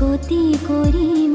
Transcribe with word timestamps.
गोती 0.00 0.38
गोरी 0.66 1.26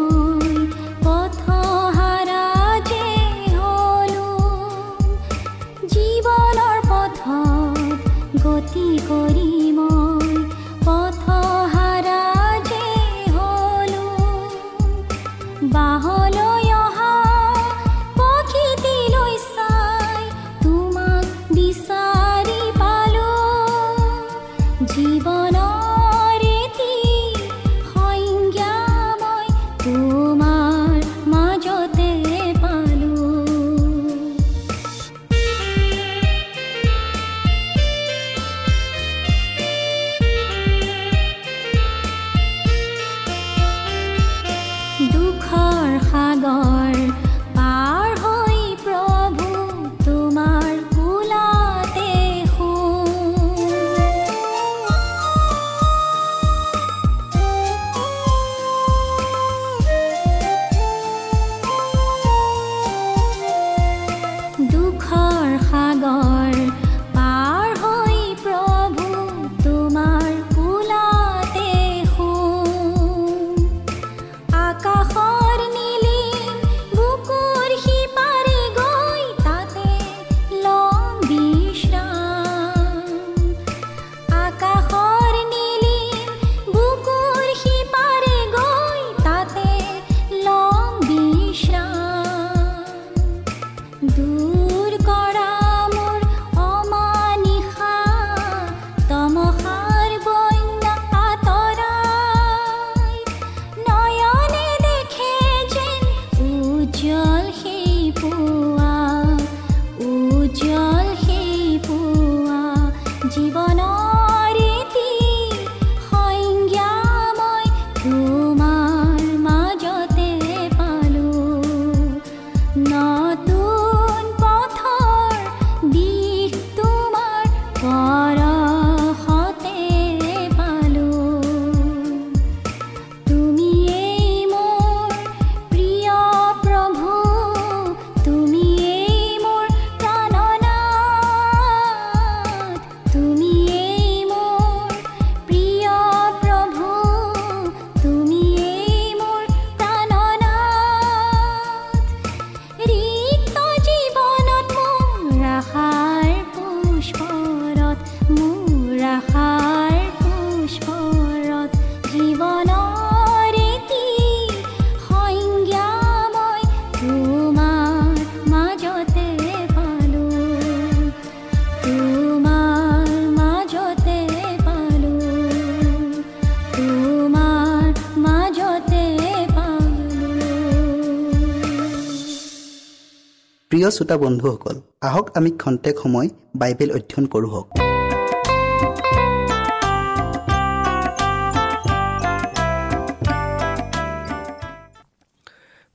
প্ৰিয় 183.89 183.97
শ্ৰোতা 183.97 184.17
বন্ধুসকল 184.23 184.75
আহক 185.07 185.25
আমি 185.37 185.49
খন্তেক 185.61 185.95
সময় 186.03 186.27
বাইবেল 186.61 186.89
অধ্যয়ন 186.97 187.25
কৰোঁ 187.33 187.49
হওক। 187.53 187.67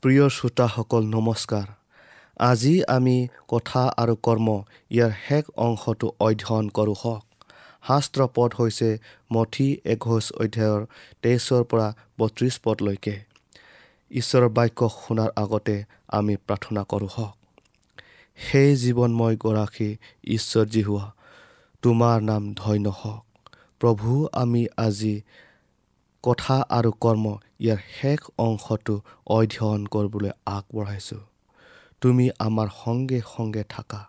প্ৰিয় 0.03 0.25
শ্ৰোতাসকল 0.37 1.03
নমস্কাৰ। 1.17 1.67
আজি 2.51 2.75
আমি 2.97 3.17
কথা 3.53 3.83
আৰু 4.03 4.15
কৰ্ম 4.27 4.49
ইয়াৰ 4.95 5.13
শেষ 5.27 5.45
অংশটো 5.67 6.09
অধ্যয়ন 6.27 6.67
কৰোঁ 6.77 6.97
হওক। 7.03 7.23
শাস্ত্ৰ 7.89 8.21
পদ 8.37 8.51
হৈছে 8.59 8.91
মঠি 9.35 9.69
একৈছ 9.93 10.25
অধ্যায়ৰ 10.43 10.81
তেইছৰ 11.23 11.63
পৰা 11.71 11.89
বত্ৰিছ 12.19 12.55
পদলৈকে। 12.65 13.15
ঈশ্বৰৰ 14.11 14.51
বাক্য 14.57 14.81
শুনাৰ 14.99 15.31
আগতে 15.43 15.77
আমি 16.19 16.35
প্ৰাৰ্থনা 16.47 16.83
কৰোঁ 16.93 17.11
হওক। 17.17 17.35
সেই 18.39 18.71
জীৱনময় 18.77 19.37
গৰাকী 19.37 19.91
ঈশ্বৰ 20.27 20.67
যি 20.67 20.83
হোৱা 20.83 21.07
তোমাৰ 21.83 22.21
নাম 22.21 22.43
ধন্য 22.55 22.87
হওক। 22.89 23.25
প্ৰভু 23.81 24.29
আমি 24.33 24.63
আজি 24.77 25.15
কথা 26.25 26.57
আৰু 26.69 26.91
কৰ্ম 27.01 27.27
ইয়াৰ 27.61 27.81
শেষ 28.01 28.21
অংশটো 28.39 28.95
অধ্যয়ন 29.27 29.83
কৰিবলৈ 29.87 30.31
আগবঢ়াইছোঁ। 30.47 31.23
তুমি 32.01 32.27
আমাৰ 32.39 32.69
সংগে 32.85 33.21
সংগে 33.37 33.65
থাকা 33.69 34.01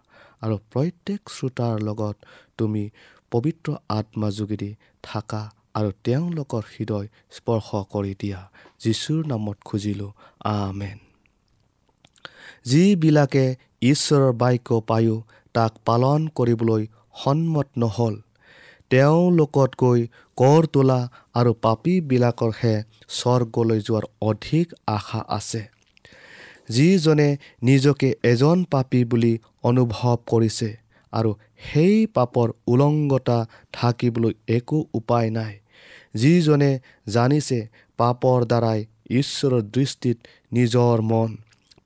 আৰু 0.41 0.55
প্ৰত্যেক 0.71 1.21
শ্ৰোতাৰ 1.29 1.75
লগত 1.81 2.15
তুমি 2.57 2.83
পবিত্ৰ 3.31 3.67
আত্মা 3.89 4.27
যোগেদি 4.31 4.71
থাকা 5.03 5.41
আৰু 5.73 5.89
তেওঁলোকৰ 6.03 6.63
হৃদয় 6.73 7.07
স্পৰ্শ 7.31 7.69
কৰি 7.93 8.13
দিয়া। 8.19 8.39
যীশুৰ 8.79 9.21
নামত 9.27 9.57
খুজিলোঁ 9.65 10.11
আমেন। 10.39 10.97
যিবিলাকে 12.65 13.45
ঈশ্বৰৰ 13.85 14.31
বাক্য 14.41 14.69
পায়ো 14.89 15.15
তাক 15.55 15.73
পালন 15.87 16.21
কৰিবলৈ 16.37 16.83
সন্মত 17.21 17.67
নহ'ল। 17.81 18.15
তেওঁলোকতকৈ 18.91 20.01
কৰ 20.37 20.61
তোলা 20.73 20.99
আৰু 21.39 21.51
পাপীবিলাকৰহে 21.63 22.75
স্বৰ্গলৈ 23.17 23.79
যোৱাৰ 23.87 24.05
অধিক 24.21 24.67
আশা 24.87 25.21
আছে। 25.37 25.61
যিজনে 26.69 27.29
নিজকে 27.61 28.09
এজন 28.23 28.57
পাপী 28.71 29.01
বুলি 29.11 29.33
অনুভৱ 29.63 30.15
কৰিছে 30.31 30.69
আৰু 31.13 31.31
সেই 31.65 31.97
পাপৰ 32.15 32.47
উলংগতা 32.67 33.37
থাকিবলৈ 33.73 34.33
একো 34.47 34.77
উপায় 34.93 35.29
নাই। 35.29 35.53
যিজনে 36.15 36.71
জানিছে 37.07 37.59
পাপৰ 37.99 38.39
দ্বাৰাই 38.51 38.79
ঈশ্বৰৰ 39.19 39.61
দৃষ্টিত 39.75 40.17
নিজৰ 40.51 40.97
মন 41.11 41.29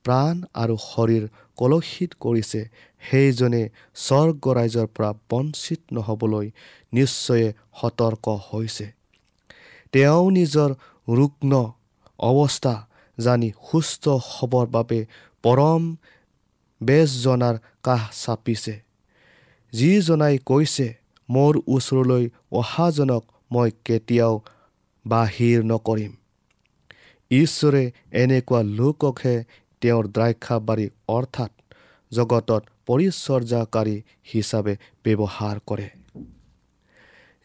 প্ৰাণ 0.10 0.44
আৰু 0.54 0.76
শৰীৰ 0.82 1.26
কলসিত 1.56 2.12
কৰিছে 2.20 2.62
সেইজনে 3.10 3.70
স্বৰ্গ 3.96 4.44
ৰাইজৰ 4.54 4.88
পৰা 4.88 5.14
বঞ্চিত 5.30 5.82
নহ'বলৈ 5.92 6.48
নিশ্চয়ে 6.94 7.54
সতৰ্ক 7.82 8.26
হৈছে। 8.48 8.86
তেওঁ 9.92 10.32
নিজৰ 10.32 10.70
ৰুগ্ন 11.10 11.54
অৱস্থা 12.20 12.88
জানি 13.18 13.50
সুস্থ 13.72 14.08
হ'বৰ 14.10 14.68
বাবে 14.68 15.06
পৰম 15.44 15.84
বেজজনাৰ 16.84 17.56
কাষ 17.84 18.26
চাপিছে। 18.26 18.76
যিজনাই 19.74 20.38
কৈছে 20.38 20.88
মোৰ 21.30 21.54
ওচৰলৈ 21.68 22.30
অহাজনক 22.52 23.24
মই 23.52 23.72
কেতিয়াও 23.86 24.42
বাহিৰ 25.06 25.64
নকৰিম। 25.64 26.12
ঈশ্বৰে 27.32 27.92
এনেকুৱা 28.12 28.62
লোককহে 28.64 29.44
তেওঁৰ 29.81 30.06
দ্ৰাক্ষাবাৰী 30.16 30.88
অৰ্থাৎ 31.08 31.52
জগতত 32.12 32.62
পৰিচৰ্যাকাৰী 32.88 33.96
হিচাপে 34.34 34.74
ব্যৱহাৰ 35.06 35.58
কৰে। 35.66 35.88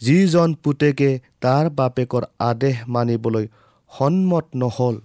যিজন 0.00 0.54
পুতেকে 0.62 1.10
তাৰ 1.40 1.66
বাপেকৰ 1.78 2.24
আদেশ 2.38 2.76
মানিবলৈ 2.88 3.46
সন্মত 3.92 4.46
নহ'ল 4.54 4.96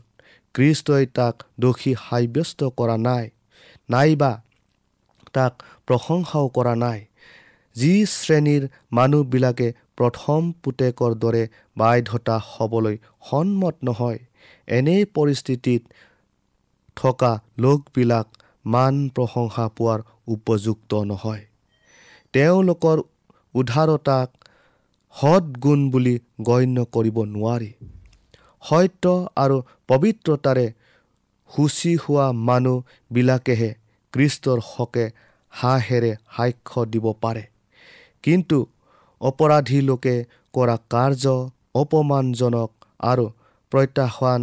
কৃষ্টই 0.56 1.06
তাক 1.18 1.36
দোষী 1.60 1.94
সাব্যস্ত 2.06 2.70
কৰা 2.78 2.96
নাই 2.98 3.26
নাইবা 3.90 4.31
তাক 5.34 5.54
প্ৰশংসাও 5.88 6.48
কৰা 6.50 6.74
নাই। 6.76 7.00
যি 7.76 7.94
শ্ৰেণীৰ 8.14 8.64
মানুহবিলাকে 8.92 9.68
প্ৰথম 9.98 10.42
পুতেকৰ 10.64 11.12
দৰে 11.24 11.44
বাধ্যতা 11.78 12.36
হ'বলৈ 12.48 12.96
সন্মত 13.30 13.76
নহয় 13.84 14.20
এনে 14.78 14.98
পৰিস্থিতিত 15.16 15.81
থকা 17.01 17.31
লোকবিলাক 17.57 18.28
মান 18.66 18.96
প্ৰশংসা 19.16 19.66
পোৱাৰ 19.78 20.00
উপযুক্ত 20.28 20.92
নহয়। 21.04 21.44
তেওঁলোকৰ 22.34 22.98
উদাৰতাক 23.54 24.30
সৎগুণ 25.16 25.80
বুলি 25.90 26.16
গণ্য 26.42 26.78
কৰিব 26.96 27.18
নোৱাৰি। 27.25 27.72
সত্য 28.63 29.06
আৰু 29.36 29.57
পবিত্ৰতাৰে 29.88 30.66
সূচী 31.50 31.94
হোৱা 31.95 32.26
মানুহবিলাকেহে 32.50 33.69
কৃষ্টৰ 34.14 34.59
হকে 34.66 35.06
হাঁহেৰে 35.54 36.12
সাক্ষ্য 36.38 36.85
দিব 36.85 37.06
পাৰে। 37.21 37.44
কিন্তু 38.24 38.57
অপৰাধী 39.21 39.80
লোকে 39.81 40.16
কৰা 40.54 40.76
কাৰ্য 40.90 41.26
অপমানজনক 41.76 42.71
আৰু 43.04 43.26
প্ৰত্যাহ্বান 43.71 44.42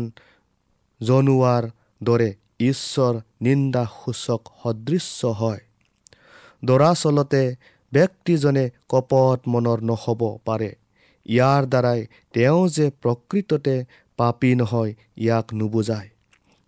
জনোৱাৰ 1.00 1.64
দৰে 2.00 2.30
ঈশ্বৰ 2.60 3.20
নিন্দাসূচক 3.40 4.40
সদৃশ্য 4.62 5.26
হয়। 5.26 5.60
দৰাচলতে 6.64 7.56
ব্যক্তিজনে 7.92 8.70
কপট 8.88 9.48
মনৰ 9.48 9.78
নহ'ব 9.82 10.20
পাৰে। 10.44 10.70
ইয়াৰ 11.26 11.62
দ্বাৰাই 11.66 12.06
তেওঁ 12.32 12.68
যে 12.68 12.90
প্ৰকৃততে 13.02 13.84
পাপী 14.16 14.54
নহয় 14.54 14.94
ইয়াক 15.16 15.46
নুবুজায়। 15.54 16.08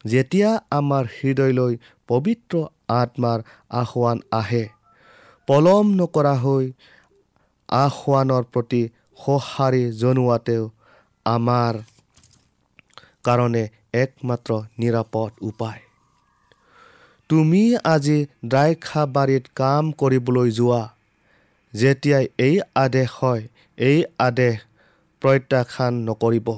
যেতিয়া 0.04 0.50
আমাৰ 0.70 1.04
হৃদয়লৈ 1.04 1.76
পবিত্ৰ 2.08 2.54
আত্মাৰ 2.88 3.42
আহ্বান 3.70 4.18
আহে 4.30 4.64
পলম 5.46 5.86
নকৰা 5.94 6.34
হৈ 6.34 6.72
আহ্বানৰ 7.68 8.44
প্ৰতি 8.52 8.82
সঁহাৰি 9.24 9.84
জনোৱাতেও 9.92 10.70
আমাৰ 11.24 11.74
কাৰণে 13.24 13.64
একমাত্ৰ 13.94 14.50
নিৰাপদ 14.78 15.30
উপায়। 15.40 15.80
তুমি 17.30 17.76
আজি 17.84 18.26
দ্ৰাক্ষাবাৰীত 18.44 19.44
কাম 19.54 19.92
কৰিবলৈ 19.92 20.50
যোৱা। 20.50 20.82
যেতিয়াই 21.74 22.26
এই 22.38 22.60
আদেশ 22.74 23.08
হয় 23.18 23.42
এই 23.78 23.98
আদেশ 24.18 24.56
প্ৰত্যাখ্যান 25.22 25.94
নকৰিব। 26.08 26.48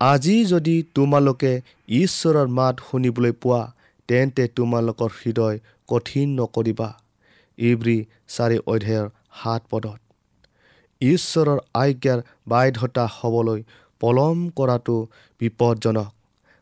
আজি 0.00 0.44
যদি 0.44 0.82
তোমালোকে 0.94 1.52
ঈশ্বৰৰ 1.88 2.48
মাত 2.48 2.74
শুনিবলৈ 2.90 3.32
পোৱা 3.32 3.62
তেন্তে 4.08 4.48
তোমালোকৰ 4.48 5.10
হৃদয় 5.20 5.58
কঠিন 5.86 6.28
নকৰিবা। 6.40 6.88
ইব্ৰী 7.58 7.98
চাৰি 8.28 8.58
অধ্যায়ৰ 8.66 9.08
সাত 9.42 9.62
পদত। 9.70 10.00
ঈশ্বৰৰ 11.00 11.58
আজ্ঞাৰ 11.74 12.20
বাধ্যতা 12.48 13.04
হ'বলৈ 13.12 13.62
পলম 14.00 14.38
কৰাটো 14.56 14.96
বিপদজনক 15.40 16.10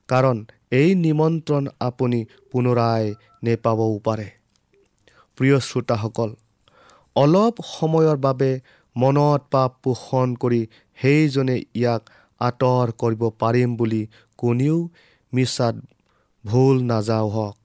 কাৰণ 0.09 0.37
এই 0.73 0.91
নিমন্ত্ৰণ 1.05 1.65
আপুনি 1.81 2.21
পুনৰাই 2.51 3.05
নেপাবও 3.45 3.95
পাৰে। 4.07 4.29
প্ৰিয় 5.39 5.59
শ্ৰোতাসকল 5.61 6.31
অলপ 7.17 7.55
সময়ৰ 7.69 8.17
বাবে 8.17 8.51
মনত 8.97 9.41
পাপ 9.51 9.71
পোষণ 9.83 10.29
কৰি 10.43 10.61
সেইজনে 10.99 11.57
ইয়াক 11.75 12.03
আঁতৰ 12.41 12.87
কৰিব 13.01 13.23
পাৰিম 13.41 13.77
বুলি 13.77 14.03
কোনেও 14.39 14.77
মিছাত 15.33 15.77
ভুল 16.45 16.77
নাযাওঁ 16.83 17.29
হওক। 17.31 17.57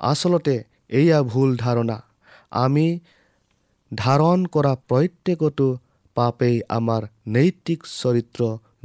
আচলতে 0.00 0.56
এয়া 0.90 1.18
ভুল 1.22 1.50
ধাৰণা। 1.56 1.98
আমি 2.56 2.86
ধাৰণ 3.92 4.46
কৰা 4.46 4.72
প্ৰত্যেকটো 4.88 5.66
পাপেই 6.16 6.56
আমাৰ 6.68 7.02
নৈতিক 7.28 7.80
চৰিত্ৰ 7.92 8.42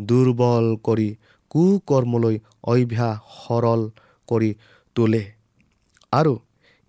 দুৰ্বল 0.09 0.65
কৰি 0.87 1.09
কুকৰ্মলৈ 1.51 2.35
অভ্যাস 2.63 3.17
সৰল 3.37 3.81
কৰি 4.27 4.51
তোলে। 4.95 5.23
আৰু 6.13 6.33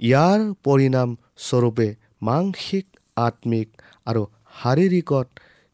ইয়াৰ 0.01 0.41
পৰিণাম 0.65 1.09
স্বৰূপে 1.47 1.89
মানসিক 2.29 2.87
আত্মিক 3.17 3.69
আৰু 4.07 4.23
শাৰীৰিকত 4.61 5.27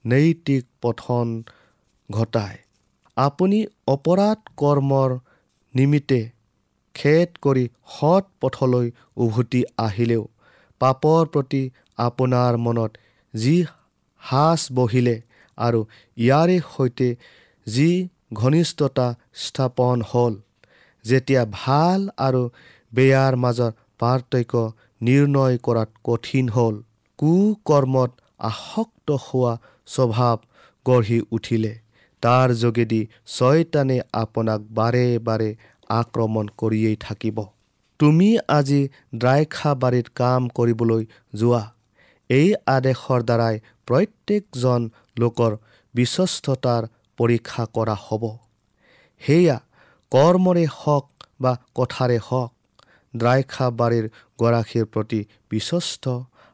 নৈতিক 0.04 0.64
পঠন 0.82 1.26
ঘটায়। 2.08 2.58
আপুনি 3.16 3.58
অপৰাধ 3.94 4.38
কৰ্মৰ 4.56 5.10
নিমিত্তে 5.74 6.20
খেদ 6.94 7.28
কৰি 7.42 7.64
সৎ 7.94 8.24
পথলৈ 8.40 8.86
উভতি 9.24 9.60
আহিলেও 9.78 10.24
পাপৰ 10.80 11.22
প্ৰতি 11.34 11.62
আপোনাৰ 11.98 12.52
মনত 12.66 12.92
যি 13.34 13.56
সাজ 14.22 14.60
বহিলে 14.74 15.16
আৰু 15.58 15.80
ইয়াৰে 16.16 16.56
সৈতে 16.76 17.08
যি 17.66 17.90
ঘনিষ্ঠতা 18.34 19.06
স্থাপন 19.34 19.98
হ'ল 20.10 20.34
যেতিয়া 21.04 21.42
ভাল 21.52 22.00
আৰু 22.18 22.42
বেয়াৰ 22.92 23.34
মাজৰ 23.36 23.72
পাৰ্থক্য 23.98 24.62
নিৰ্ণয় 25.00 25.56
কৰাত 25.66 25.90
কঠিন 26.04 26.46
হ'ল 26.48 26.74
কুকৰ্মত 27.18 28.10
আসক্ত 28.40 29.08
হোৱা 29.24 29.52
স্বভাৱ 29.86 30.36
গঢ়ি 30.86 31.18
উঠিলে। 31.30 31.72
তাৰ 32.22 32.48
যোগেদি 32.54 33.00
ছয়তানে 33.26 33.98
আপোনাক 34.12 34.60
বাৰে 34.70 35.06
বাৰে 35.18 35.50
আক্ৰমণ 35.90 36.46
কৰিয়েই 36.60 36.96
থাকিব। 37.00 37.38
তুমি 38.00 38.28
আজি 38.48 38.80
দ্ৰাক্ষাবাৰীত 39.14 40.06
কাম 40.14 40.48
কৰিবলৈ 40.56 41.02
যোৱা। 41.34 41.62
এই 42.30 42.48
আদেশৰ 42.66 43.20
দ্বাৰাই 43.22 43.54
প্ৰত্যেকজন 43.88 44.80
লোকৰ 45.20 45.52
বিশ্বস্ততাৰ 45.94 46.82
পৰীক্ষা 47.18 47.64
কৰা 47.76 47.96
হ'ব। 48.04 48.24
সেয়া 49.22 49.56
কৰ্মৰে 50.12 50.64
হওক 50.74 51.06
বা 51.40 51.52
কথাৰে 51.74 52.18
হওক 52.28 52.50
দ্ৰাক্ষাবাৰীৰ 53.14 54.06
গৰাকীৰ 54.38 54.86
প্ৰতি 54.94 55.20
বিশ্বস্ত 55.50 56.04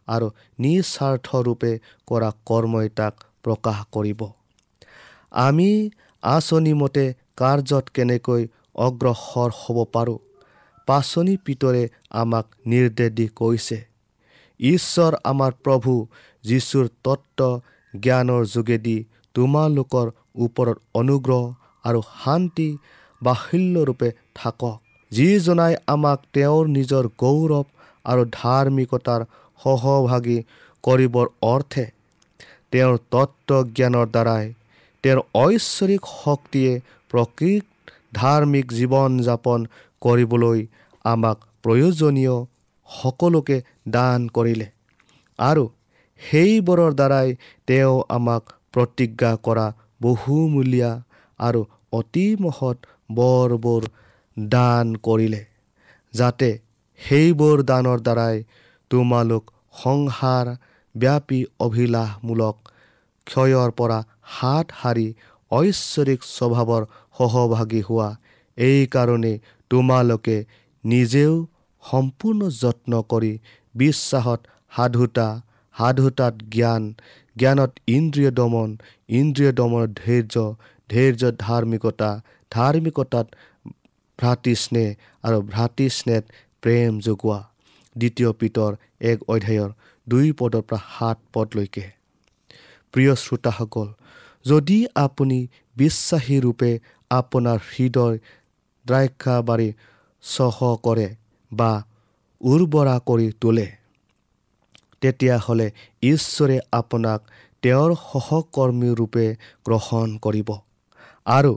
আৰু 0.08 0.26
নিস্বাৰ্থৰূপে 0.58 1.72
কৰা 2.06 2.30
কৰ্মই 2.46 2.88
তাক 2.98 3.14
প্ৰকাশ 3.44 3.78
কৰিব। 3.92 4.20
আমি 5.38 5.70
আঁচনিমতে 6.22 7.04
কাৰ্যত 7.36 7.84
কেনেকৈ 7.94 8.42
অগ্ৰসৰ 8.84 9.50
হ'ব 9.60 9.78
পাৰোঁ 9.94 10.18
পাচনি 10.88 11.34
পিতৰে 11.44 11.82
আমাক 12.20 12.46
নিৰ্দেশ 12.66 13.10
দি 13.12 13.26
কৈছে। 13.34 13.78
ঈশ্বৰ 14.60 15.16
আমাৰ 15.24 15.52
প্ৰভু 15.64 15.92
যীশুৰ 16.44 16.86
তত্ত্ব 17.04 17.48
জ্ঞানৰ 17.94 18.42
যোগেদি 18.48 18.96
তোমালোকৰ 19.34 20.06
ওপৰত 20.38 20.76
অনুগ্ৰহ 20.94 21.42
আৰু 21.84 22.00
শান্তি 22.14 22.68
বাহুল্যৰূপে 23.22 24.08
থাকক 24.34 24.64
যিজনাই 25.12 25.74
আমাক 25.88 26.18
তেওঁৰ 26.34 26.64
নিজৰ 26.76 27.04
গৌৰৱ 27.18 27.66
আৰু 28.04 28.22
ধাৰ্মিকতাৰ 28.32 29.26
সহভাগী 29.60 30.38
কৰিবৰ 30.84 31.26
অৰ্থে 31.46 31.84
তেওঁৰ 32.72 32.96
তত্ত্ব 33.12 33.60
জ্ঞানৰ 33.72 34.06
দ্বাৰাই 34.14 34.44
তেওঁৰ 35.04 35.20
ঐশ্বৰিক 35.36 36.02
শক্তিয়ে 36.14 36.72
প্ৰকৃত 37.10 37.64
ধাৰ্মিক 38.14 38.66
জীৱন 38.72 39.20
যাপন 39.22 39.66
কৰিবলৈ 40.02 40.60
আমাক 41.04 41.38
প্ৰয়োজনীয় 41.64 42.36
সকলোকে 42.88 43.56
দান 43.94 44.20
কৰিলে। 44.36 44.66
আৰু 45.38 45.64
সেইবোৰৰ 46.20 46.92
দ্বাৰাই 47.00 47.28
তেওঁ 47.68 47.96
আমাক 48.16 48.42
প্ৰতিজ্ঞা 48.74 49.32
কৰা 49.46 49.66
বহুমূলীয়া 50.00 50.90
আৰু 51.40 51.60
অতি 51.92 52.26
মহৎ 52.40 52.78
বৰবোৰ 53.10 53.82
দান 54.36 54.86
কৰিলে 55.06 55.42
যাতে 56.14 56.50
সেইবোৰ 57.00 57.62
দানৰ 57.70 57.98
দ্বাৰাই 58.06 58.36
তোমালোক 58.90 59.44
সংসাৰ 59.82 60.46
ব্যাপী 60.94 61.40
অভিলাষমূলক 61.66 62.56
ক্ষয়ৰ 63.26 63.70
পৰা 63.78 63.98
হাত 64.34 64.66
সাৰি 64.82 65.06
ঐশ্বৰিক 65.50 66.20
স্বভাৱৰ 66.28 66.82
সহভাগী 67.18 67.82
হোৱা। 67.88 68.08
এইকাৰণে 68.58 69.32
তোমালোকে 69.70 70.36
নিজেও 70.84 71.34
সম্পূৰ্ণ 71.84 72.40
যত্ন 72.62 72.92
কৰি 73.10 73.32
বিশ্বাসত 73.74 74.40
সাধুতা 74.72 75.28
সাধুতাত 75.74 76.34
জ্ঞান 76.54 76.82
জ্ঞানত 77.36 77.72
ইন্দ্ৰিয় 77.96 78.30
দমন 78.38 78.70
ইন্দ্ৰিয় 79.18 79.52
দমনত 79.58 79.90
ধৈৰ্য 80.00 80.36
ধৈৰ্যত 80.90 81.34
ধাৰ্মিকতা 81.46 82.10
ধাৰ্মিকতাত 82.52 83.26
ভ্ৰাতৃস্নেহ 84.18 84.88
আৰু 85.24 85.38
ভ্ৰাতৃস্নেহ 85.52 86.20
প্ৰেম 86.62 86.92
যোগোৱা 87.06 87.40
দ্বিতীয় 87.96 88.30
পিতৰ 88.40 88.70
এক 89.10 89.18
অধ্যায়ৰ 89.28 89.70
দুই 90.06 90.28
পদৰ 90.38 90.62
পৰা 90.68 90.80
সাত 90.94 91.18
পদলৈকে। 91.34 91.84
প্ৰিয় 92.94 93.12
শ্ৰোতাসকল 93.22 93.88
যদি 94.44 94.78
আপুনি 94.96 95.38
বিশ্বাসী 95.76 96.36
ৰূপে 96.44 96.70
আপোনাৰ 97.10 97.58
হৃদয় 97.70 98.16
দ্ৰাক্ষাবাৰী 98.86 99.68
চহ 100.24 100.58
কৰে 100.86 101.08
বা 101.56 101.72
উৰ্বৰা 102.40 102.96
কৰি 103.08 103.28
তোলে। 103.40 103.66
তেতিয়াহ'লে 105.00 105.68
ঈশ্বৰে 106.02 106.56
আপোনাক 106.72 107.20
তেওঁৰ 107.62 107.90
সহকৰ্মী 108.02 108.90
ৰূপে 108.98 109.26
গ্ৰহণ 109.66 110.08
কৰিব। 110.18 110.50
আৰু 111.26 111.52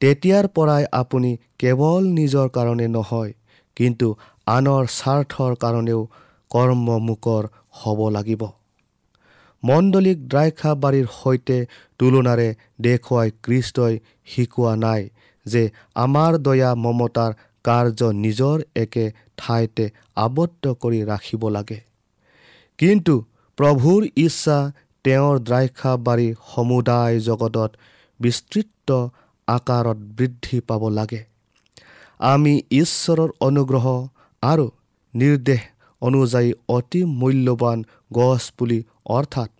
তেতিয়াৰ 0.00 0.46
পৰাই 0.48 0.84
আপুনি 0.92 1.30
কেৱল 1.58 2.02
নিজৰ 2.18 2.46
কাৰণে 2.48 2.86
নহয় 2.88 3.32
কিন্তু 3.76 4.08
আনৰ 4.46 4.82
স্বাৰ্থৰ 4.98 5.52
কাৰণেও 5.64 6.00
কৰ্মমুখৰ 6.50 7.44
হ'ব 7.80 8.00
লাগিব। 8.08 8.42
মণ্ডলিক 9.62 10.18
দ্ৰাক্ষাবাৰীৰ 10.28 11.06
সৈতে 11.14 11.58
তুলনাৰে 12.00 12.48
দেখুৱাই 12.80 13.28
কৃষ্টই 13.42 13.94
শিকোৱা 14.26 14.72
নাই 14.76 15.02
যে 15.46 15.62
আমাৰ 15.94 16.32
দয়া 16.38 16.70
মমতাৰ 16.84 17.32
কাৰ্য 17.64 18.00
নিজৰ 18.24 18.56
একে 18.76 19.04
ঠাইতে 19.40 19.84
আবদ্ধ 20.16 20.64
কৰি 20.82 21.00
ৰাখিব 21.04 21.42
লাগে। 21.56 21.80
কিন্তু 22.78 23.14
প্ৰভুৰ 23.58 24.02
ইচ্ছা 24.16 24.58
তেওঁৰ 25.04 25.36
দ্ৰাক্ষাবাৰী 25.48 26.28
সমুদায় 26.52 27.16
জগতত 27.28 27.70
বিস্তৃত 28.20 28.88
আকাৰত 29.48 29.98
বৃদ্ধি 30.18 30.58
পাব 30.68 30.82
লাগে। 30.98 31.20
আমি 32.30 32.54
ঈশ্বৰৰ 32.80 33.30
অনুগ্ৰহ 33.40 33.86
আৰু 34.42 34.66
নিৰ্দেশ 35.14 35.62
অনুযায়ী 36.02 36.50
অতি 36.68 37.00
মূল্যৱান 37.20 37.78
গছপুলি 38.12 38.78
অৰ্থাৎ 39.16 39.50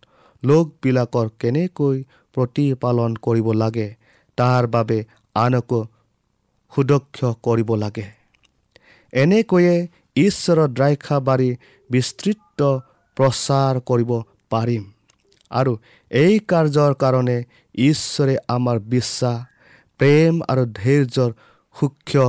লোকবিলাকৰ 0.42 1.26
কেনেকৈ 1.40 1.96
প্ৰতিপালন 2.34 3.10
কৰিব 3.26 3.48
লাগে 3.62 3.88
তাৰ 4.38 4.66
বাবে 4.74 4.98
আনকো 5.34 5.80
সুদক্ষ 6.72 7.18
কৰিব 7.42 7.70
লাগে। 7.74 8.06
এনেকৈয়ে 9.12 9.76
ঈশ্বৰৰ 10.16 10.68
দ্ৰাক্ষাবাৰী 10.76 11.50
বিস্তৃত 11.90 12.60
প্ৰচাৰ 13.16 13.74
কৰিব 13.88 14.10
পাৰিম। 14.50 14.82
আৰু 15.50 15.72
এই 16.10 16.34
কাৰ্যৰ 16.50 16.92
কাৰণে 16.94 17.36
ঈশ্বৰে 17.74 18.34
আমাৰ 18.48 18.76
বিশ্বাস 18.94 19.38
প্ৰেম 20.00 20.34
আৰু 20.50 20.62
ধৈৰ্যৰ 20.80 21.30
সূক্ষ্ম 21.74 22.26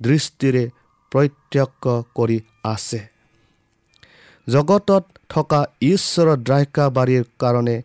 দৃষ্টিৰে 0.00 0.64
প্ৰত্যক্ষ 1.12 1.84
কৰি 2.14 2.38
আছে। 2.64 3.00
জগতত 4.48 5.04
থকা 5.28 5.60
ঈশ্বৰৰ 5.82 6.36
দ্ৰাক্ষাবাৰীৰ 6.46 7.24
কাৰণে 7.38 7.76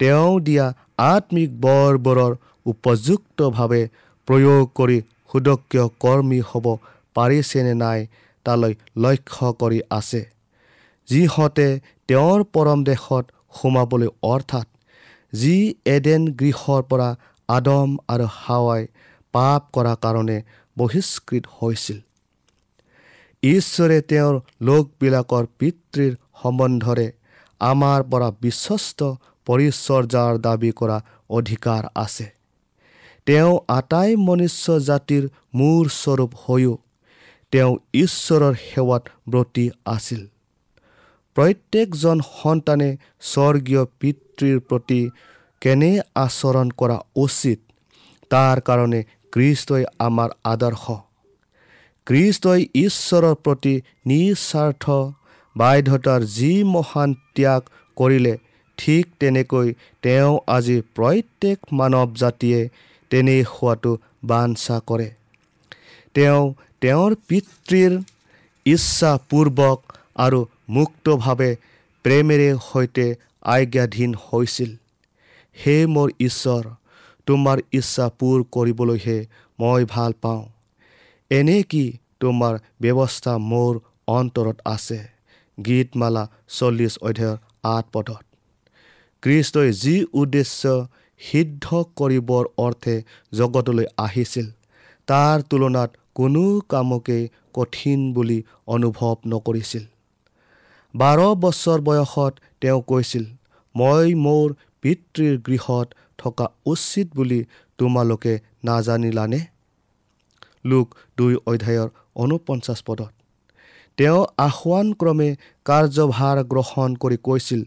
তেওঁ 0.00 0.32
দিয়া 0.40 0.66
আত্মিক 1.04 1.50
বৰবোৰৰ 1.60 2.32
উপযুক্তভাৱে 2.66 3.82
প্ৰয়োগ 4.28 4.64
কৰি 4.74 4.98
সুদক্ষ 5.32 5.74
কৰ্মী 6.00 6.40
হ'ব 6.50 6.66
পাৰিছেনে 7.18 7.74
নাই 7.82 8.00
তালৈ 8.46 8.74
লক্ষ্য 9.04 9.46
কৰি 9.60 9.80
আছে। 9.90 10.22
যিহঁতে 11.08 11.68
তেওঁৰ 12.08 12.40
পৰম 12.54 12.78
দেশত 12.84 13.24
সোমাবলৈ 13.56 14.08
অৰ্থাৎ 14.32 14.66
যি 15.32 15.56
এডেন 15.94 16.22
গৃহৰ 16.40 16.82
পৰা 16.90 17.08
আদম 17.48 17.90
আৰু 18.08 18.26
হাৱাই 18.36 18.82
পাপ 19.34 19.62
কৰাৰ 19.74 19.98
কাৰণে 20.04 20.38
বহিষ্কৃত 20.76 21.44
হৈছিল। 21.56 21.98
ঈশ্বৰে 23.42 23.98
তেওঁৰ 24.10 24.34
লোকবিলাকৰ 24.60 25.44
পিতৃৰ 25.58 26.12
সম্বন্ধৰে 26.42 27.06
আমাৰ 27.60 28.00
পৰা 28.10 28.28
বিশ্বস্ত 28.42 29.00
পৰিচৰ্যাৰ 29.46 30.34
দাবী 30.46 30.70
কৰা 30.80 30.98
অধিকাৰ 31.30 31.82
আছে। 31.94 32.26
তেওঁ 33.26 33.54
আটাই 33.68 34.10
মনুষ্য 34.26 34.66
জাতিৰ 34.88 35.24
মূৰ 35.54 35.84
স্বৰূপ 35.94 36.30
হৈও 36.44 36.74
তেওঁ 37.52 37.72
ঈশ্বৰৰ 37.94 38.54
সেৱাত 38.62 39.02
ব্ৰতী 39.28 39.66
আছিল। 39.86 40.22
প্ৰত্যেকজন 41.36 42.18
সন্তানে 42.32 42.90
স্বৰ্গীয় 43.22 43.82
পিতৃৰ 44.00 44.58
প্ৰতি 44.68 45.00
কেনে 45.62 45.92
আচৰণ 46.14 46.68
কৰা 46.80 46.98
উচিত 47.16 47.58
তাৰ 48.30 48.60
কাৰণে 48.60 49.00
কৃষ্টই 49.32 49.84
আমাৰ 49.98 50.30
আদৰ্শ। 50.44 50.84
কৃষ্টই 52.06 52.62
ঈশ্বৰৰ 52.74 53.34
প্ৰতি 53.44 53.74
নিস্বাৰ্থ 54.06 54.84
বাধ্যতাৰ 55.56 56.20
যি 56.34 56.52
মহান 56.74 57.10
ত্যাগ 57.34 57.62
কৰিলে 57.96 58.34
ঠিক 58.78 59.04
তেনেকৈ 59.20 59.68
তেওঁ 60.02 60.34
আজি 60.56 60.76
প্ৰত্যেক 60.96 61.58
মানৱ 61.72 62.08
জাতিয়ে 62.14 62.60
তেনেই 63.10 63.42
হোৱাটো 63.42 63.92
বাঞ্ছা 64.24 64.76
কৰে। 64.86 65.08
তেওঁ 66.14 66.42
তেওঁৰ 66.82 67.14
পিতৃৰ 67.28 67.92
ইচ্ছাপূৰ্বক 68.66 69.78
আৰু 70.16 70.40
মুক্তভাৱে 70.68 71.56
প্ৰেমেৰে 72.04 72.50
সৈতে 72.72 73.06
আজ্ঞাধীন 73.42 74.14
হৈছিল। 74.26 74.70
হে 75.56 75.76
মোৰ 75.86 76.08
ঈশ্বৰ 76.20 76.64
তোমাৰ 77.26 77.58
ইচ্ছা 77.72 78.06
পূৰ 78.18 78.44
কৰিবলৈহে 78.52 79.18
মই 79.58 79.84
ভাল 79.84 80.12
পাওঁ। 80.22 80.42
এনে 81.30 81.62
কি 81.62 81.84
তোমাৰ 82.20 82.54
ব্যৱস্থা 82.82 83.38
মোৰ 83.38 83.72
অন্তৰত 84.08 84.56
আছে? 84.64 84.98
গীতমালা 85.66 86.24
চল্লিছ 86.48 86.94
অধ্যায়ৰ 86.98 87.36
আঠ 87.62 87.84
পদত। 87.92 88.24
কৃষ্টই 89.22 89.72
যি 89.72 89.94
উদ্দেশ্য 90.12 90.86
সিদ্ধ 91.20 91.64
কৰিবৰ 91.96 92.44
অৰ্থে 92.58 92.94
জগতলৈ 93.32 93.86
আহিছিল 93.98 94.46
তাৰ 95.08 95.42
তুলনাত 95.50 95.90
কোনো 96.18 96.44
কামকেই 96.70 97.22
কঠিন 97.54 98.00
বুলি 98.12 98.38
অনুভৱ 98.74 99.16
নকৰিছিল। 99.32 99.84
বাৰ 100.94 101.18
বছৰ 101.42 101.78
বয়সত 101.80 102.32
তেওঁ 102.60 102.80
কৈছিল 102.90 103.24
মই 103.74 104.06
মোৰ 104.24 104.46
পিতৃৰ 104.82 105.34
গৃহত 105.46 105.86
থকা 106.18 106.46
উচিত 106.66 107.06
বুলি 107.16 107.40
তোমালোকে 107.78 108.32
নাজানিলানে? 108.64 109.40
লোক 110.64 110.86
দুই 111.18 111.32
অধ্যায়ৰ 111.50 111.88
ঊনপঞ্চাছ 112.16 112.78
পদত। 112.86 113.12
তেওঁ 113.98 114.20
আহ্বানক্ৰমে 114.46 115.28
কাৰ্যভাৰ 115.66 116.38
গ্ৰহণ 116.52 116.90
কৰি 117.02 117.18
কৈছিল 117.26 117.62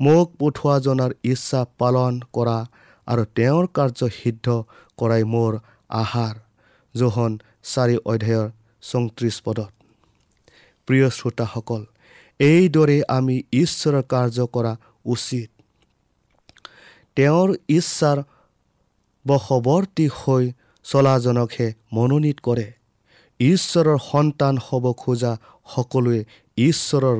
মোক 0.00 0.26
পঠোৱাজনাৰ 0.40 1.12
ইচ্ছা 1.32 1.60
পালন 1.78 2.12
কৰা 2.32 2.58
আৰু 3.08 3.22
তেওঁৰ 3.36 3.64
কাৰ্য 3.76 4.00
সিদ্ধ 4.18 4.46
কৰাই 4.98 5.22
মোৰ 5.32 5.52
আহাৰ। 6.02 6.34
জোহন 6.94 7.32
চাৰি 7.72 7.96
অধ্যায়ৰ 8.12 8.48
চৌত্ৰিছ 8.82 9.36
পদত। 9.46 9.70
প্ৰিয় 10.88 11.08
শ্ৰোতাসকল 11.10 11.82
এইদৰে 12.40 12.98
আমি 13.08 13.36
ঈশ্বৰৰ 13.52 14.02
কাৰ্য 14.12 14.38
কৰা 14.54 14.72
উচিত। 15.04 15.48
তেওঁৰ 17.16 17.48
ইচ্ছাৰ 17.68 18.18
বশৱৰ্তী 19.26 20.06
হৈ 20.18 20.44
চলাজনকহে 20.84 21.68
মনোনীত 21.92 22.38
কৰে। 22.46 22.66
ঈশ্বৰৰ 23.40 23.98
সন্তান 24.10 24.54
হ'ব 24.66 24.84
খোজা 25.02 25.32
সকলোৱে 25.74 26.20
ঈশ্বৰৰ 26.58 27.18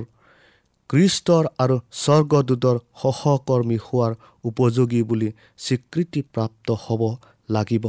কৃষ্টৰ 0.90 1.44
আৰু 1.58 1.76
স্বৰ্গদূতৰ 2.02 2.76
সহকৰ্মী 3.02 3.78
হোৱাৰ 3.86 4.12
উপযোগী 4.44 5.02
বুলি 5.02 5.28
স্বীকৃতিপ্ৰাপ্ত 5.58 6.68
হ'ব 6.84 7.02
লাগিব। 7.48 7.84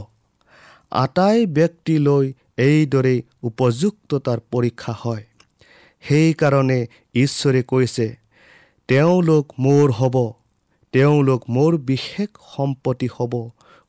আটাই 1.04 1.46
ব্যক্তিলৈ 1.58 2.26
এইদৰেই 2.58 3.20
উপযুক্ততাৰ 3.44 4.40
পৰীক্ষা 4.52 4.94
হয়। 5.00 5.24
সেইকাৰণে 6.04 6.80
ঈশ্বৰে 7.15 7.62
কৈছে 7.63 8.08
তেওঁলোক 8.89 9.46
মোৰ 9.60 9.91
হ'ব 9.91 10.15
তেওঁলোক 10.93 11.41
মোৰ 11.50 11.78
বিশেষ 11.89 12.30
সম্পত্তি 12.56 13.08
হ'ব। 13.15 13.34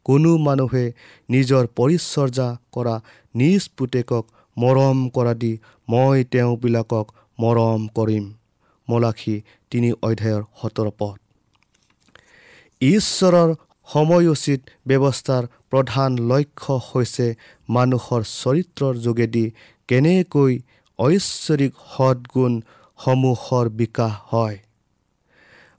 কোনো 0.07 0.33
মানুহে 0.39 0.85
নিজৰ 1.31 1.65
পৰিচৰ্যা 1.77 2.49
কৰা 2.73 2.95
নিজ 3.35 3.63
পুতেকক 3.77 4.25
মৰম 4.57 4.99
কৰা 5.09 5.33
দি 5.35 5.53
মই 5.89 6.25
তেওঁবিলাকক 6.33 7.07
মৰম 7.39 7.83
কৰিম। 7.97 8.25
মলাখী 8.89 9.37
তিনি 9.71 9.91
অধ্যায়ৰ 10.03 10.43
সোতৰ 10.61 10.89
পদ। 10.99 11.17
ঈশ্বৰৰ 12.81 13.51
সময়োচিত 13.89 14.61
ব্যৱস্থাৰ 14.87 15.43
প্ৰধান 15.71 16.11
লক্ষ্য 16.31 16.75
হৈছে 16.89 17.27
মানুহৰ 17.69 18.23
চৰিত্ৰৰ 18.33 18.95
যোগেদি 18.97 19.45
কেনেকৈ 19.89 20.53
ঐশ্বৰিক 20.99 21.73
সদগুণসমূহৰ 21.97 23.69
বিকাশ 23.69 24.13
হয়। 24.33 24.59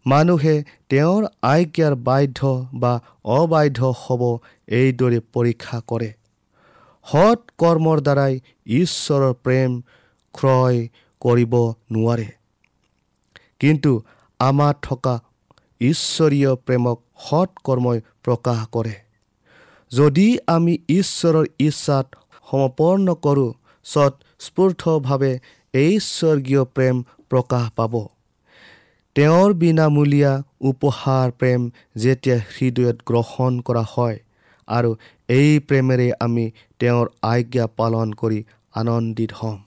মানুহে 0.06 0.56
তেওঁৰ 0.90 1.24
আজ্ঞাৰ 1.42 1.96
বাধ্য 1.96 2.40
বা 2.74 2.94
অবাধ্য 3.26 3.80
হ'ব 4.02 4.22
এইদৰে 4.68 5.20
পৰীক্ষা 5.34 5.80
কৰে। 5.88 6.10
সৎ 7.08 7.40
কৰ্মৰ 7.58 7.98
দ্বাৰাই 8.02 8.34
ঈশ্বৰৰ 8.80 9.34
প্ৰেম 9.44 9.72
ক্ৰয় 10.34 10.80
কৰিব 11.22 11.54
নোৱাৰে। 11.92 12.28
কিন্তু 13.60 13.92
আমাৰ 14.40 14.74
থকা 14.82 15.16
ঈশ্বৰীয় 15.82 16.52
প্ৰেমক 16.66 16.98
সৎ 17.28 17.50
কৰ্মই 17.64 18.00
প্ৰকাশ 18.24 18.60
কৰে। 18.72 18.96
যদি 19.92 20.28
আমি 20.48 20.74
ঈশ্বৰৰ 20.90 21.46
ইচ্ছাত 21.60 22.08
সমৰ্পণ 22.48 23.08
কৰোঁ 23.26 23.52
স্বতঃস্ফূৰ্তভাৱে 23.86 25.34
স্বৰ্গীয় 26.00 26.64
প্ৰেম 26.76 26.96
প্ৰকাশ 27.30 27.66
পাব। 27.78 27.94
তেওঁৰ 29.16 29.50
বিনামূলীয়া 29.54 30.34
উপহাৰ 30.62 31.28
প্ৰেম 31.40 31.62
যেতিয়া 31.98 32.38
হৃদয়ত 32.54 32.98
গ্ৰহণ 33.06 33.52
কৰা 33.68 33.84
হয় 33.94 34.18
আৰু 34.68 34.92
এই 35.30 35.50
প্ৰেমেৰে 35.68 36.08
আমি 36.20 36.46
তেওঁৰ 36.80 37.08
আজ্ঞা 37.22 37.66
পালন 37.78 38.08
কৰি 38.14 38.40
আনন্দিত 38.74 39.32
হ'ম। 39.40 39.58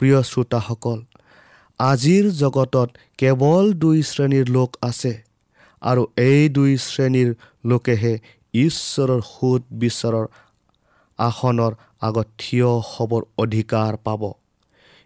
প্ৰিয় 0.00 0.18
শ্ৰোতাসকল 0.22 0.98
আজিৰ 1.80 2.24
জগতত 2.38 2.88
কেৱল 3.18 3.68
দুই 3.82 3.98
শ্ৰেণীৰ 4.02 4.48
লোক 4.48 4.70
আছে 4.82 5.12
আৰু 5.82 6.02
এই 6.22 6.48
দুই 6.48 6.72
শ্ৰেণীৰ 6.84 7.30
লোকেহে 7.64 8.14
ঈশ্বৰৰ 8.54 9.20
সুদ 9.28 9.62
বিচাৰৰ 9.78 10.26
আসনৰ 11.18 11.76
আগত 12.00 12.26
থিয় 12.38 12.70
হ'বৰ 12.88 13.22
অধিকাৰ 13.38 14.00
পাব। 14.04 14.22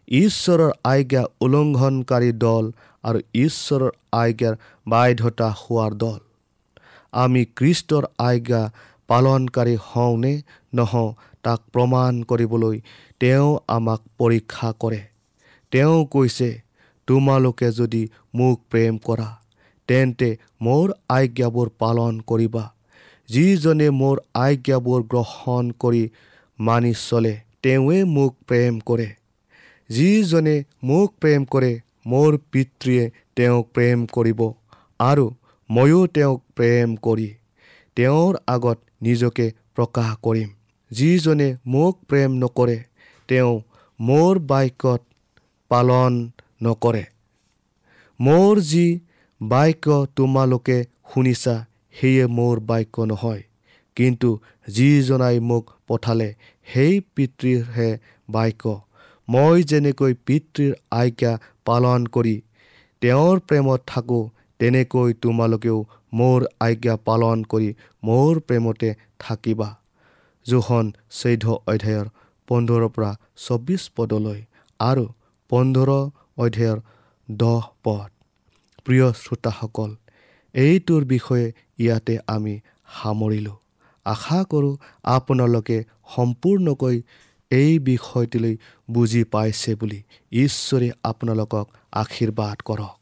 ঈশ্বৰৰ 0.08 0.72
আজ্ঞা 0.84 1.22
উলংঘনকাৰী 1.40 2.32
দল 2.46 2.72
আৰু 3.04 3.18
ঈশ্বৰৰ 3.34 3.92
আজ্ঞাৰ 4.22 4.54
বাধ্যতা 4.86 5.48
হোৱাৰ 5.60 5.92
দল। 5.94 6.18
আমি 7.12 7.42
কৃষ্টৰ 7.56 8.04
আজ্ঞা 8.30 8.62
পালনকাৰী 9.08 9.76
হওঁনে 9.86 10.34
নহওঁ 10.74 11.08
তাক 11.44 11.60
প্ৰমাণ 11.72 12.12
কৰিবলৈ 12.28 12.76
তেওঁ 13.20 13.48
আমাক 13.68 14.00
পৰীক্ষা 14.18 14.68
কৰে। 14.82 15.11
তেওঁ 15.72 15.98
কৈছে 16.06 16.50
তোমালোকে 17.08 17.68
যদি 17.78 18.02
মোক 18.34 18.56
প্ৰেম 18.70 18.98
কৰা 19.06 19.28
তেন্তে 19.88 20.28
মোৰ 20.60 20.92
আজ্ঞাবোৰ 21.08 21.68
পালন 21.82 22.20
কৰিবা। 22.30 22.64
যিজনে 23.28 23.88
মোৰ 24.00 24.16
আজ্ঞাবোৰ 24.40 25.00
গ্ৰহণ 25.12 25.70
কৰি 25.82 26.02
মানি 26.58 26.92
চলে 27.00 27.34
তেওঁৱে 27.62 27.98
মোক 28.16 28.32
প্ৰেম 28.48 28.80
কৰে। 28.88 29.08
যিজনে 29.90 30.56
মোক 30.82 31.08
প্ৰেম 31.20 31.46
কৰে 31.52 31.72
মোৰ 32.06 32.38
পিতৃয়ে 32.52 33.04
তেওঁক 33.36 33.64
প্ৰেম 33.74 33.98
কৰিব 34.16 34.40
আৰু 35.00 35.26
ময়ো 35.70 36.00
তেওঁক 36.16 36.40
প্ৰেম 36.56 36.96
কৰি 37.06 37.28
তেওঁৰ 37.96 38.38
আগত 38.46 38.78
নিজকে 39.02 39.46
প্ৰকাশ 39.76 40.10
কৰিম। 40.22 40.48
যিজনে 40.90 41.48
মোক 41.66 41.94
প্ৰেম 42.08 42.30
নকৰে 42.42 42.78
তেওঁ 43.28 43.52
মোৰ 44.00 44.40
বাক্যত 44.50 45.00
পালন 45.72 46.12
নকৰে। 46.62 47.04
মোৰ 48.20 48.60
যি 48.70 48.86
বাক্য 49.40 49.86
তোমালোকে 50.16 50.78
শুনিছা 51.10 51.54
সেয়ে 51.96 52.24
মোৰ 52.36 52.60
বাক্য 52.70 53.06
নহয়। 53.10 53.42
কিন্তু 53.96 54.30
যিজনাই 54.68 55.36
মোক 55.48 55.64
পঠালে 55.88 56.28
সেই 56.66 56.94
পিতৃৰহে 57.14 57.90
বাক্য। 58.28 58.64
মই 59.28 59.56
যেনেকৈ 59.70 60.12
পিতৃৰ 60.26 60.72
আজ্ঞা 61.00 61.32
পালন 61.68 62.00
কৰি 62.14 62.36
তেওঁৰ 63.02 63.36
প্ৰেমত 63.48 63.80
থাকোঁ 63.86 64.24
তেনেকৈ 64.60 65.10
তোমালোকেও 65.22 65.78
মোৰ 66.12 66.40
আজ্ঞা 66.66 66.94
পালন 67.08 67.38
কৰি 67.52 67.68
মোৰ 68.02 68.32
প্ৰেমতে 68.48 68.90
থাকিবা। 69.18 69.68
জোখন 70.46 70.86
চৈধ্য 71.18 71.46
অধ্যায়ৰ 71.72 72.06
পোন্ধৰৰ 72.48 72.84
পৰা 72.94 73.10
চৌবিছ 73.46 73.82
পদলৈ। 73.96 74.40
আৰু 74.80 75.04
পোন্ধৰ 75.52 75.90
অধ্যায়ৰ 76.36 76.78
দহ 77.28 77.64
পদ। 77.84 78.10
প্ৰিয় 78.86 79.06
শ্ৰোতাসকল 79.12 79.90
এইটোৰ 80.54 81.02
বিষয়ে 81.04 81.46
ইয়াতে 81.78 82.14
আমি 82.26 82.54
সামৰিলোঁ। 82.94 83.56
আশা 84.06 84.38
কৰোঁ 84.44 84.74
আপোনালোকে 85.16 85.78
সম্পূৰ্ণকৈ 86.14 86.96
এই 87.50 87.78
বিষয়টিলৈ 87.78 88.54
বুজি 88.90 89.22
পাইছে 89.24 89.74
বুলি 89.74 90.00
ঈশ্বৰে 90.32 90.88
আপোনালোকক 91.04 91.66
আশীৰ্বাদ 91.92 92.56
কৰক। 92.64 93.01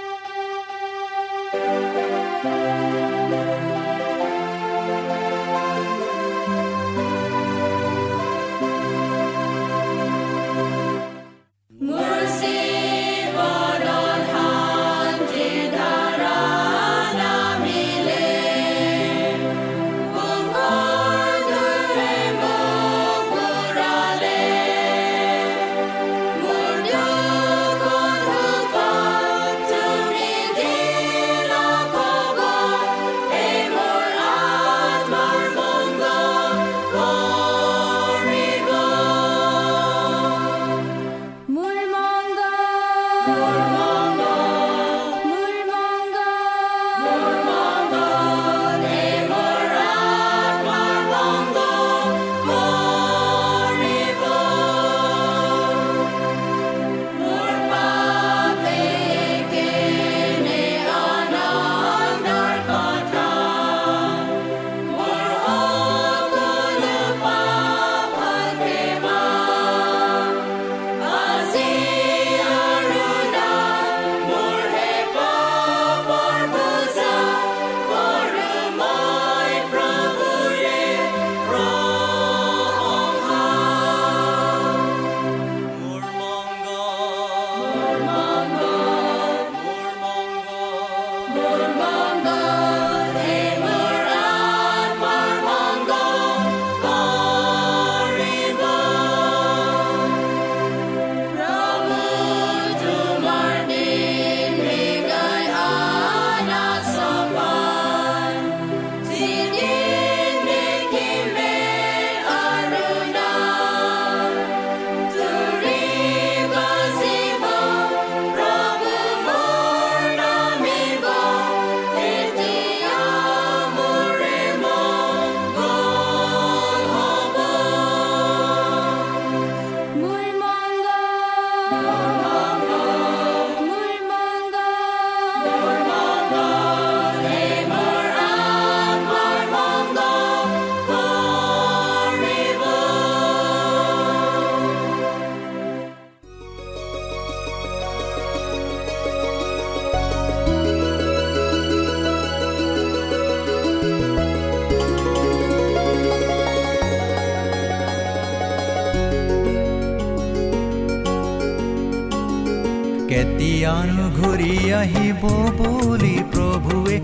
আহিব 164.81 165.23
বুলি 165.57 166.15
প্ৰভুৱে 166.31 166.95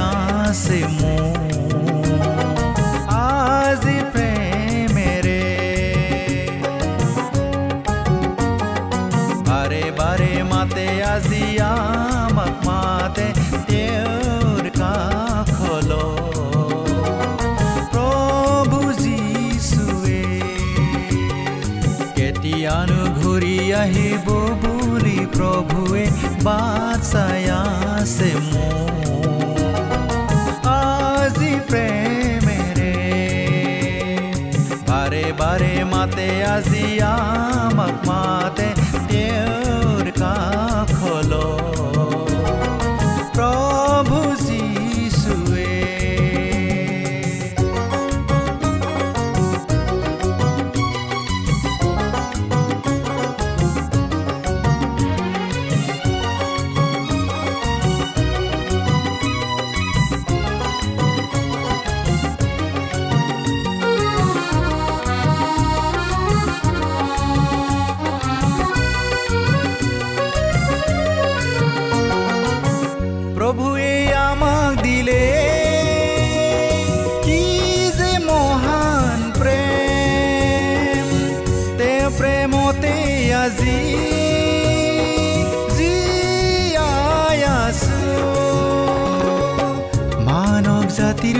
আছে 0.00 0.78
মোৰ 0.94 1.52
আজি 3.16 3.96
প্ৰেমেৰে 4.12 5.44
বাৰে 9.48 9.84
বাৰে 10.00 10.32
মাতে 10.50 10.86
আজি 11.12 11.44
আমাক 11.68 12.54
মাতে 12.68 13.26
তেওঁৰ 13.70 14.64
কাষল 14.80 15.90
প্ৰভু 17.94 18.80
যিচুৱে 19.02 20.22
কেতিয়ানো 22.16 23.00
ঘূৰি 23.20 23.56
আহিব 23.82 24.28
বুলি 25.38 25.46
প্ৰভুৱে 25.70 26.04
বাট 26.42 26.98
চাই 27.04 27.42
আছে 27.54 28.30
মোৰ 28.44 29.58
আজি 30.72 31.52
প্ৰেমেৰে 31.68 32.92
বাৰে 34.88 35.24
বাৰে 35.40 35.72
মাতে 35.84 36.28
আজি 36.46 36.86
আমাক 37.10 37.94
মাতে 38.06 38.68
তেওঁৰ 39.10 40.06
কাষল 40.18 40.57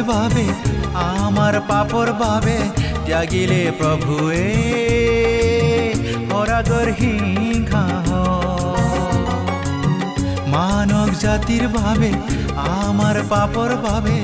বাবে 0.09 0.45
আমাৰ 1.05 1.55
পাপৰ 1.71 2.09
বাবে 2.21 2.57
ত্যাগিলে 3.07 3.63
প্ৰভুৱে 3.79 4.47
সৰাগৰ 6.31 6.89
সিংহা 7.01 7.85
মানৱ 10.55 11.11
জাতিৰ 11.23 11.65
বাবে 11.77 12.11
আমাৰ 12.65 13.17
পাপৰ 13.33 13.75
বাবে 13.85 14.17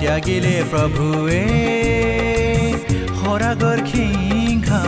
ত্যাগিলে 0.00 0.56
প্ৰভুৱে 0.72 1.42
সৰাগৰ 3.20 3.78
সিংহা 3.92 4.82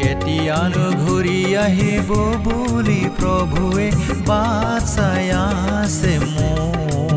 কেতিয়ানো 0.00 0.86
ঘূৰি 1.02 1.38
আহিব 1.66 2.10
বুলি 2.46 3.02
প্ৰভুৱে 3.20 3.88
বাট 4.28 4.82
চাই 4.94 5.26
আছে 5.42 6.14
মোৰ। 6.26 7.07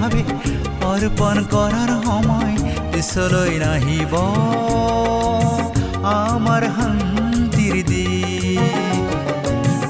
বাবে 0.00 0.22
অৰ্পণ 0.92 1.36
কৰাৰ 1.52 1.90
সময় 2.06 2.54
পিছলৈ 2.92 3.52
নাহিব। 3.64 4.12
আমাৰ 6.24 6.62
শান্তিৰ 6.76 7.76
দিন 7.90 9.02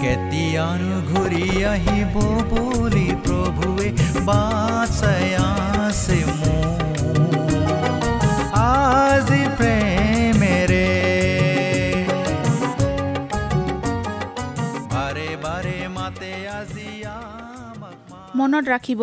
কেতিয়ানো 0.03 0.97
ঘূৰি 1.11 1.47
আহিব 1.75 2.15
বুলি 2.51 3.09
প্ৰভুৱে 3.25 3.89
বাট 4.29 4.89
চাই 5.01 5.29
আছে 5.45 6.19
আজি 8.63 9.43
প্ৰেমেৰে। 9.59 10.89
বাৰে 14.93 15.29
বাৰে 15.45 15.79
মাতে 15.97 16.33
আজি 16.59 16.91
মনত 18.39 18.65
ৰাখিব 18.75 19.03